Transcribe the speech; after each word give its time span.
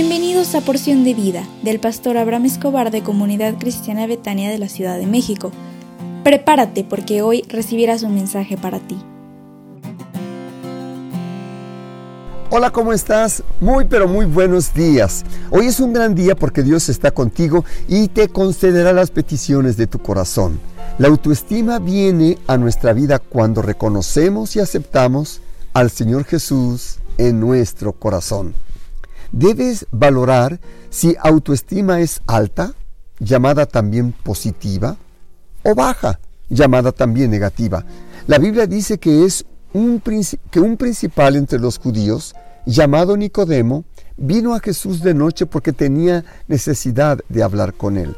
Bienvenidos 0.00 0.54
a 0.54 0.60
Porción 0.60 1.02
de 1.02 1.12
Vida 1.12 1.44
del 1.64 1.80
pastor 1.80 2.18
Abraham 2.18 2.44
Escobar 2.44 2.92
de 2.92 3.02
Comunidad 3.02 3.58
Cristiana 3.58 4.06
Betania 4.06 4.48
de 4.48 4.56
la 4.56 4.68
Ciudad 4.68 4.96
de 4.96 5.08
México. 5.08 5.50
Prepárate 6.22 6.84
porque 6.84 7.20
hoy 7.20 7.42
recibirás 7.48 8.04
un 8.04 8.14
mensaje 8.14 8.56
para 8.56 8.78
ti. 8.78 8.96
Hola, 12.50 12.70
¿cómo 12.70 12.92
estás? 12.92 13.42
Muy, 13.60 13.86
pero 13.86 14.06
muy 14.06 14.24
buenos 14.24 14.72
días. 14.72 15.24
Hoy 15.50 15.66
es 15.66 15.80
un 15.80 15.92
gran 15.92 16.14
día 16.14 16.36
porque 16.36 16.62
Dios 16.62 16.88
está 16.88 17.10
contigo 17.10 17.64
y 17.88 18.06
te 18.06 18.28
concederá 18.28 18.92
las 18.92 19.10
peticiones 19.10 19.76
de 19.76 19.88
tu 19.88 19.98
corazón. 19.98 20.60
La 20.98 21.08
autoestima 21.08 21.80
viene 21.80 22.38
a 22.46 22.56
nuestra 22.56 22.92
vida 22.92 23.18
cuando 23.18 23.62
reconocemos 23.62 24.54
y 24.54 24.60
aceptamos 24.60 25.40
al 25.72 25.90
Señor 25.90 26.22
Jesús 26.22 26.98
en 27.18 27.40
nuestro 27.40 27.92
corazón. 27.94 28.54
Debes 29.32 29.86
valorar 29.90 30.60
si 30.90 31.16
autoestima 31.20 32.00
es 32.00 32.20
alta, 32.26 32.74
llamada 33.18 33.66
también 33.66 34.12
positiva, 34.12 34.96
o 35.62 35.74
baja, 35.74 36.20
llamada 36.48 36.92
también 36.92 37.30
negativa. 37.30 37.84
La 38.26 38.38
Biblia 38.38 38.66
dice 38.66 38.98
que 38.98 39.24
es 39.24 39.44
un, 39.72 40.02
que 40.50 40.60
un 40.60 40.76
principal 40.76 41.36
entre 41.36 41.58
los 41.58 41.78
judíos, 41.78 42.34
llamado 42.64 43.16
Nicodemo, 43.16 43.84
vino 44.16 44.54
a 44.54 44.60
Jesús 44.60 45.02
de 45.02 45.14
noche 45.14 45.46
porque 45.46 45.72
tenía 45.72 46.24
necesidad 46.48 47.18
de 47.28 47.42
hablar 47.42 47.74
con 47.74 47.96
él. 47.96 48.16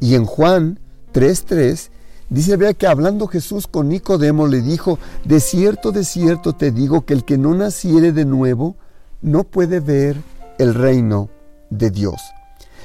Y 0.00 0.14
en 0.14 0.24
Juan 0.24 0.78
3.3 1.12 1.90
dice, 2.28 2.56
vea 2.56 2.74
que 2.74 2.86
hablando 2.86 3.26
Jesús 3.26 3.66
con 3.66 3.88
Nicodemo 3.88 4.46
le 4.46 4.62
dijo, 4.62 4.98
de 5.24 5.40
cierto, 5.40 5.92
de 5.92 6.04
cierto 6.04 6.52
te 6.52 6.70
digo 6.70 7.04
que 7.04 7.14
el 7.14 7.24
que 7.24 7.38
no 7.38 7.54
naciere 7.54 8.12
de 8.12 8.24
nuevo, 8.24 8.76
no 9.22 9.44
puede 9.44 9.80
ver 9.80 10.16
el 10.58 10.74
reino 10.74 11.28
de 11.70 11.90
Dios. 11.90 12.20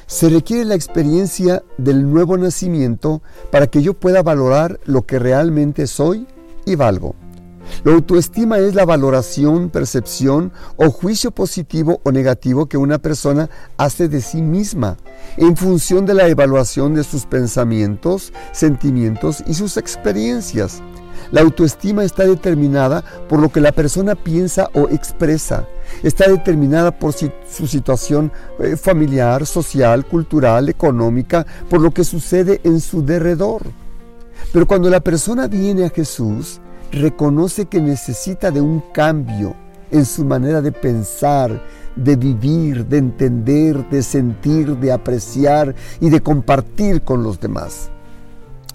Se 0.08 0.30
requiere 0.30 0.66
la 0.66 0.76
experiencia 0.76 1.64
del 1.78 2.12
nuevo 2.12 2.38
nacimiento 2.38 3.22
para 3.52 3.68
que 3.68 3.82
yo 3.82 3.96
pueda 3.96 4.22
valorar 4.22 4.80
lo 4.86 5.06
que 5.06 5.18
realmente 5.18 5.88
soy 5.88 6.28
y 6.66 6.76
valgo. 6.76 7.16
La 7.84 7.94
autoestima 7.94 8.60
es 8.60 8.76
la 8.76 8.86
valoración, 8.86 9.70
percepción 9.70 10.52
o 10.78 10.92
juicio 10.92 11.32
positivo 11.32 12.00
o 12.04 12.12
negativo 12.12 12.68
que 12.68 12.78
una 12.78 13.00
persona 13.00 13.50
hace 13.78 14.08
de 14.08 14.22
sí 14.22 14.42
misma 14.42 14.98
en 15.38 15.58
función 15.58 16.06
de 16.06 16.14
la 16.14 16.28
evaluación 16.28 16.94
de 16.94 17.04
sus 17.04 17.26
pensamientos, 17.26 18.34
sentimientos 18.52 19.44
y 19.48 19.56
sus 19.56 19.78
experiencias. 19.78 20.82
La 21.32 21.42
autoestima 21.42 22.04
está 22.04 22.26
determinada 22.26 23.04
por 23.28 23.40
lo 23.40 23.50
que 23.50 23.62
la 23.62 23.72
persona 23.72 24.14
piensa 24.16 24.70
o 24.74 24.90
expresa. 24.90 25.68
Está 26.04 26.30
determinada 26.30 26.92
por 26.92 27.14
su 27.14 27.68
situación 27.68 28.32
eh, 28.60 28.76
familiar, 28.76 29.46
social, 29.46 30.06
cultural, 30.06 30.70
económica, 30.70 31.46
por 31.70 31.82
lo 31.82 31.92
que 31.92 32.04
sucede 32.04 32.62
en 32.64 32.80
su 32.80 33.04
derredor. 33.04 33.64
Pero 34.52 34.68
cuando 34.68 34.90
la 34.90 35.00
persona 35.00 35.48
viene 35.48 35.86
a 35.86 35.90
Jesús, 35.90 36.60
reconoce 36.92 37.66
que 37.66 37.82
necesita 37.82 38.52
de 38.52 38.62
un 38.62 38.82
cambio 38.94 39.56
en 39.92 40.06
su 40.06 40.26
manera 40.26 40.62
de 40.62 40.72
pensar, 40.72 41.62
de 41.96 42.16
vivir, 42.16 42.86
de 42.86 42.98
entender, 42.98 43.90
de 43.90 44.04
sentir, 44.04 44.78
de 44.78 44.92
apreciar 44.92 45.76
y 46.00 46.10
de 46.10 46.22
compartir 46.22 47.02
con 47.02 47.24
los 47.24 47.40
demás. 47.40 47.90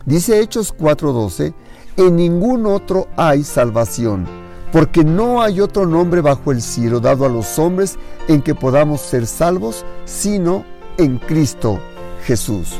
Dice 0.07 0.41
Hechos 0.41 0.73
4:12, 0.73 1.53
en 1.97 2.17
ningún 2.17 2.67
otro 2.67 3.09
hay 3.17 3.45
salvación, 3.45 4.27
porque 4.73 5.05
no 5.05 5.43
hay 5.43 5.61
otro 5.61 5.87
nombre 5.87 6.21
bajo 6.21 6.53
el 6.53 6.63
cielo 6.63 7.01
dado 7.01 7.25
a 7.25 7.29
los 7.29 7.59
hombres 7.59 7.99
en 8.29 8.43
que 8.43 8.55
podamos 8.55 9.01
ser 9.01 9.27
salvos, 9.27 9.85
sino 10.05 10.65
en 10.99 11.19
Cristo 11.19 11.81
Jesús. 12.25 12.75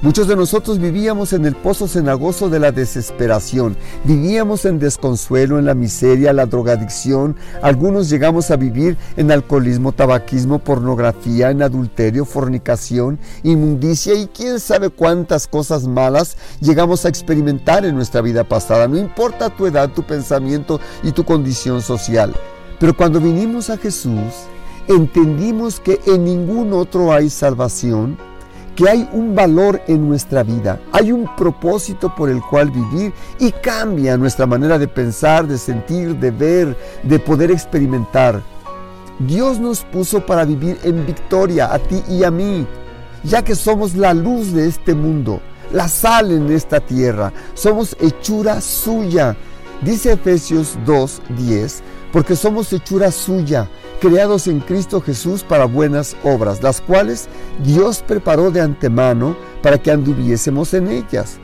Muchos 0.00 0.28
de 0.28 0.36
nosotros 0.36 0.78
vivíamos 0.78 1.32
en 1.32 1.44
el 1.44 1.56
pozo 1.56 1.88
cenagoso 1.88 2.48
de 2.48 2.60
la 2.60 2.70
desesperación, 2.70 3.76
vivíamos 4.04 4.64
en 4.64 4.78
desconsuelo, 4.78 5.58
en 5.58 5.64
la 5.64 5.74
miseria, 5.74 6.32
la 6.32 6.46
drogadicción, 6.46 7.34
algunos 7.62 8.08
llegamos 8.08 8.52
a 8.52 8.56
vivir 8.56 8.96
en 9.16 9.32
alcoholismo, 9.32 9.90
tabaquismo, 9.90 10.60
pornografía, 10.60 11.50
en 11.50 11.62
adulterio, 11.62 12.24
fornicación, 12.24 13.18
inmundicia 13.42 14.14
y 14.14 14.28
quién 14.28 14.60
sabe 14.60 14.90
cuántas 14.90 15.48
cosas 15.48 15.88
malas 15.88 16.36
llegamos 16.60 17.04
a 17.04 17.08
experimentar 17.08 17.84
en 17.84 17.96
nuestra 17.96 18.20
vida 18.20 18.44
pasada, 18.44 18.86
no 18.86 18.98
importa 18.98 19.50
tu 19.50 19.66
edad, 19.66 19.90
tu 19.90 20.04
pensamiento 20.04 20.78
y 21.02 21.10
tu 21.10 21.24
condición 21.24 21.82
social. 21.82 22.32
Pero 22.78 22.96
cuando 22.96 23.20
vinimos 23.20 23.68
a 23.68 23.76
Jesús, 23.76 24.46
entendimos 24.86 25.80
que 25.80 25.98
en 26.06 26.24
ningún 26.24 26.72
otro 26.72 27.12
hay 27.12 27.28
salvación, 27.30 28.16
que 28.78 28.88
hay 28.88 29.08
un 29.12 29.34
valor 29.34 29.82
en 29.88 30.08
nuestra 30.08 30.44
vida, 30.44 30.78
hay 30.92 31.10
un 31.10 31.28
propósito 31.34 32.14
por 32.14 32.30
el 32.30 32.40
cual 32.40 32.70
vivir 32.70 33.12
y 33.40 33.50
cambia 33.50 34.16
nuestra 34.16 34.46
manera 34.46 34.78
de 34.78 34.86
pensar, 34.86 35.48
de 35.48 35.58
sentir, 35.58 36.14
de 36.14 36.30
ver, 36.30 36.76
de 37.02 37.18
poder 37.18 37.50
experimentar. 37.50 38.40
Dios 39.18 39.58
nos 39.58 39.82
puso 39.82 40.24
para 40.24 40.44
vivir 40.44 40.78
en 40.84 41.04
victoria 41.04 41.74
a 41.74 41.80
ti 41.80 42.04
y 42.08 42.22
a 42.22 42.30
mí, 42.30 42.68
ya 43.24 43.42
que 43.42 43.56
somos 43.56 43.96
la 43.96 44.14
luz 44.14 44.52
de 44.52 44.68
este 44.68 44.94
mundo, 44.94 45.40
la 45.72 45.88
sal 45.88 46.30
en 46.30 46.48
esta 46.52 46.78
tierra, 46.78 47.32
somos 47.54 47.96
hechura 48.00 48.60
suya. 48.60 49.36
Dice 49.82 50.12
Efesios 50.12 50.78
2:10, 50.86 51.80
porque 52.12 52.36
somos 52.36 52.72
hechura 52.72 53.10
suya 53.10 53.68
creados 54.00 54.46
en 54.46 54.60
Cristo 54.60 55.00
Jesús 55.00 55.42
para 55.42 55.64
buenas 55.64 56.16
obras, 56.22 56.62
las 56.62 56.80
cuales 56.80 57.28
Dios 57.64 58.02
preparó 58.06 58.50
de 58.50 58.60
antemano 58.60 59.36
para 59.62 59.78
que 59.78 59.90
anduviésemos 59.90 60.72
en 60.74 60.88
ellas. 60.88 61.38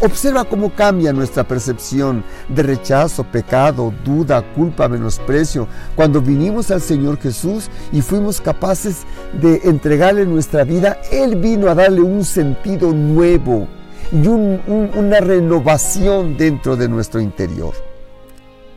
Observa 0.00 0.44
cómo 0.44 0.72
cambia 0.72 1.12
nuestra 1.12 1.42
percepción 1.42 2.22
de 2.48 2.62
rechazo, 2.62 3.24
pecado, 3.24 3.92
duda, 4.04 4.44
culpa, 4.54 4.88
menosprecio 4.88 5.66
cuando 5.96 6.22
vinimos 6.22 6.70
al 6.70 6.80
Señor 6.80 7.18
Jesús 7.18 7.68
y 7.90 8.00
fuimos 8.00 8.40
capaces 8.40 8.98
de 9.40 9.60
entregarle 9.64 10.24
nuestra 10.24 10.62
vida. 10.62 11.00
Él 11.10 11.34
vino 11.34 11.68
a 11.68 11.74
darle 11.74 12.00
un 12.02 12.24
sentido 12.24 12.92
nuevo 12.92 13.66
y 14.12 14.28
una 14.28 15.18
renovación 15.20 16.36
dentro 16.36 16.76
de 16.76 16.88
nuestro 16.88 17.20
interior. 17.20 17.74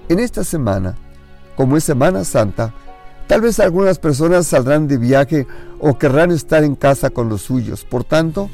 En 0.09 0.17
esta 0.17 0.43
semana, 0.43 0.97
como 1.55 1.77
es 1.77 1.83
Semana 1.83 2.23
Santa, 2.23 2.73
Tal 3.31 3.39
vez 3.39 3.61
algunas 3.61 3.97
personas 3.97 4.45
saldrán 4.45 4.89
de 4.89 4.97
viaje 4.97 5.47
o 5.79 5.97
querrán 5.97 6.31
estar 6.31 6.65
en 6.65 6.75
casa 6.75 7.11
con 7.11 7.29
los 7.29 7.41
suyos. 7.41 7.85
Por 7.85 8.03
tanto, 8.03 8.49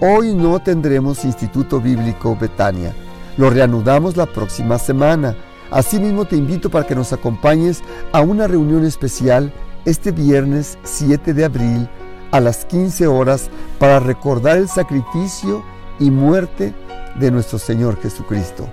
hoy 0.00 0.34
no 0.34 0.58
tendremos 0.58 1.26
Instituto 1.26 1.82
Bíblico 1.82 2.34
Betania. 2.40 2.94
Lo 3.36 3.50
reanudamos 3.50 4.16
la 4.16 4.24
próxima 4.24 4.78
semana. 4.78 5.36
Asimismo 5.70 6.24
te 6.24 6.36
invito 6.36 6.70
para 6.70 6.86
que 6.86 6.94
nos 6.94 7.12
acompañes 7.12 7.82
a 8.10 8.22
una 8.22 8.46
reunión 8.46 8.86
especial 8.86 9.52
este 9.84 10.12
viernes 10.12 10.78
7 10.82 11.34
de 11.34 11.44
abril 11.44 11.86
a 12.30 12.40
las 12.40 12.64
15 12.64 13.06
horas 13.08 13.50
para 13.78 14.00
recordar 14.00 14.56
el 14.56 14.70
sacrificio 14.70 15.62
y 16.00 16.10
muerte 16.10 16.72
de 17.20 17.30
nuestro 17.30 17.58
Señor 17.58 18.00
Jesucristo. 18.00 18.66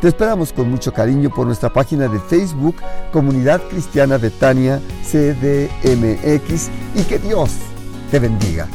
Te 0.00 0.06
esperamos 0.06 0.52
con 0.52 0.70
mucho 0.70 0.92
cariño 0.92 1.28
por 1.28 1.44
nuestra 1.44 1.72
página 1.72 2.06
de 2.06 2.20
Facebook, 2.20 2.76
Comunidad 3.12 3.60
Cristiana 3.68 4.16
Betania 4.16 4.80
CDMX, 5.02 6.70
y 6.94 7.02
que 7.02 7.18
Dios 7.18 7.50
te 8.08 8.20
bendiga. 8.20 8.68